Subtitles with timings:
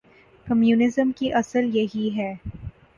[0.47, 2.33] Communism کی اصل یہی ہے۔